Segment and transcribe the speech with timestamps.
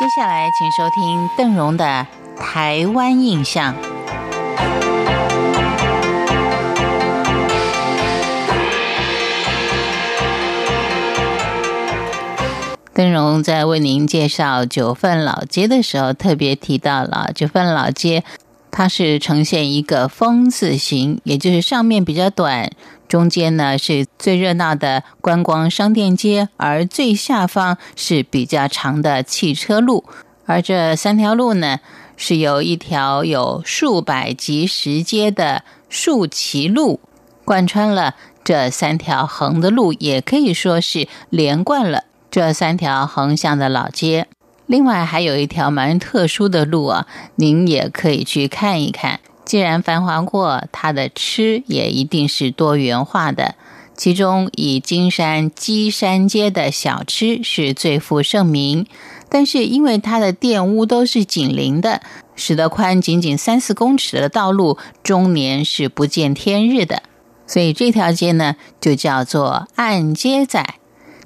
[0.00, 2.06] 接下来，请收听邓荣的
[2.40, 3.74] 《台湾印象》。
[12.94, 18.24] 邓荣在为您介绍九份老街的时候，特别提到了九份老街，
[18.70, 22.70] 它是呈现一个“风”字形，也就是上面比较短。
[23.08, 30.04] 中间呢是最热闹的观光商店街，而最下方是比较长的汽车路，
[30.46, 31.80] 而这三条路呢
[32.16, 37.00] 是由一条有数百级石阶的树旗路
[37.44, 38.14] 贯穿了
[38.44, 44.28] 这三条横的路，也可以说是连贯了这三条横向的老街。
[44.70, 49.18] 另外还有一条蛮特殊的路啊，您也可以去看一看。
[49.44, 53.56] 既然繁华过，它的吃也一定是多元化的。
[53.96, 58.86] 其中以金山鸡山街的小吃是最负盛名，
[59.28, 62.00] 但是因为它的店屋都是紧邻的，
[62.36, 67.02] 使得宽仅仅三四公尺的道路终年是不见天日的。
[67.44, 70.64] 所以这条街呢，就叫做暗街仔。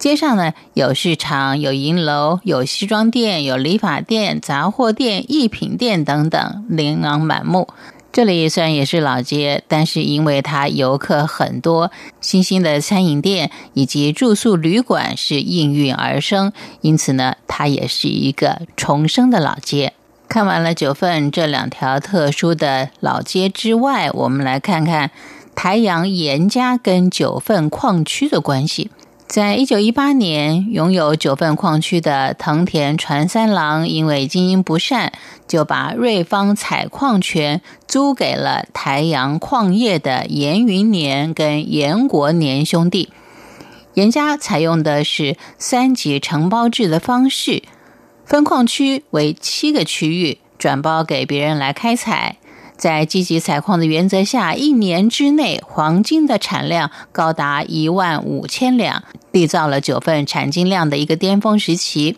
[0.00, 7.68] 街上呢有市场、有银楼、有西装店、有理发店、杂货店、艺品店等等，琳琅满目。
[8.10, 11.92] 这里虽然也是老街，但是因为它游客很多，
[12.22, 19.92] 新兴的餐饮店以及住宿旅馆是应运而生，因此呢，它也是一个重生的老街。
[20.30, 25.10] 看完了九份这两条特殊的老街之外，我们来看看
[25.54, 28.90] 台阳严家跟九份矿区的关系。
[29.30, 35.12] 在一九一八年，拥有九份矿区的藤田传三郎因为经营不善，
[35.46, 43.10] 就把瑞芳采矿权租给了台阳矿业的严云年跟严国年兄弟。
[43.94, 47.62] 严家采用的是三级承包制的方式，
[48.24, 52.38] 分矿区为七个区域，转包给别人来开采。
[52.80, 62.16] 在积极采矿的原则下，一年之内黄金的产量高达一万五千两，缔造了九份产金量的一个巅峰时期。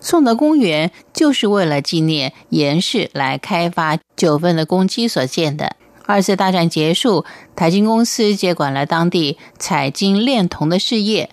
[0.00, 5.76] 宋德公园就是为了纪念严氏来开发九份的公鸡所建的。
[6.04, 7.24] 二次大战结束，
[7.54, 11.30] 台金公司接管了当地采金炼铜的事业。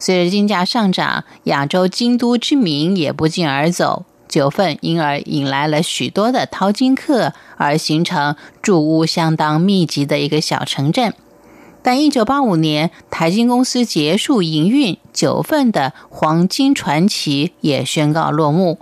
[0.00, 4.04] 随着金价上涨，亚洲京都之名也不胫而走。
[4.28, 11.14] 九份因而引来了许多的淘金客，而形成住屋相当密集的一个小城镇。
[11.80, 18.78] 但一九八五年台金公司结束营运，九份的黄金传奇也宣告落幕。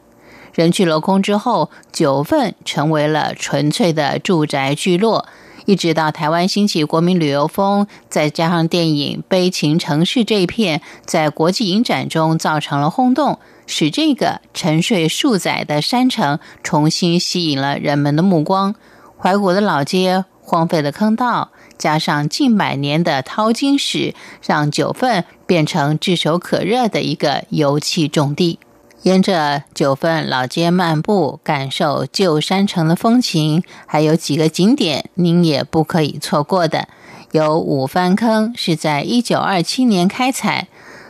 [0.52, 5.26] 人去楼空之后，九份成为了纯粹的住宅聚落。
[5.66, 13.38] 一直到台湾兴起国民旅游风，再加上电影《悲情城市》这一片在国际影展中造成了轰动。
[13.66, 18.77] 使这个沉睡数载的山城重新吸引了人们的目光。
[19.19, 24.15] 怀古的老街、荒废的坑道，加上近百年的淘金史，
[24.47, 28.60] 让九份变成炙手可热的一个油气重地。
[29.02, 36.88] 沿着九份老街漫步，感受旧山城的风情，还有几个景点您也不可以错过的。
[37.32, 40.68] 有五番坑，是在一九二七年开采。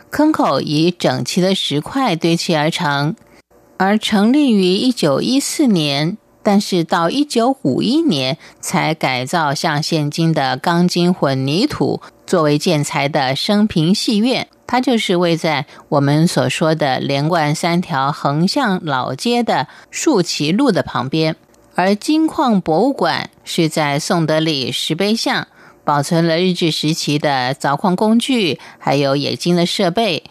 [0.09, 3.15] 坑口以整齐的石块堆砌而成，
[3.77, 21.37] 而成立于一九一四年，但是到一九五一年才改造像现今的钢筋混凝土作为建材的升平戏院，它就是位在我们所说的连贯三条横向老街的树旗路的旁边，
[21.73, 25.47] 而金矿博物馆是在宋德里石碑巷。
[25.85, 30.25] 保存了日治时期的凿矿工具，还有冶金的设备。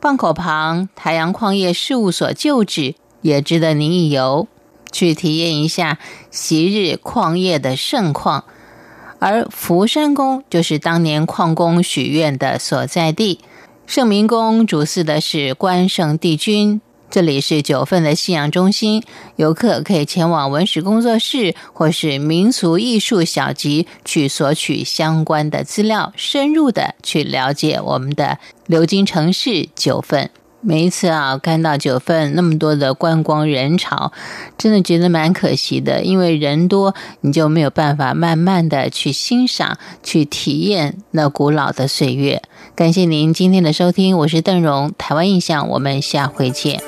[0.00, 4.48] 蚌口旁台阳矿业事务所旧址也值得您一游，
[4.90, 5.98] 去体验一下
[6.32, 8.46] 昔日矿业的盛况。
[9.18, 13.40] 而福山宫就是当年矿工许愿的所在地。
[13.86, 16.80] 圣明宫主祀的是关圣帝君。
[17.08, 19.04] 这里是九份的信仰中心，
[19.36, 30.28] 游客可以前往文史工作室或是民俗艺术小集去索取相关的资料，深入的去了解我们的流金城市九份。
[30.60, 34.12] 每一次啊，看到九份那么多的观光人潮，
[34.58, 42.42] 真的觉得蛮可惜的，因为人多，你就没有办法慢慢的去欣赏、去体验那古老的岁月。
[42.74, 46.80] 感谢您今天的收听，我是邓荣，台湾印象，我们下回见。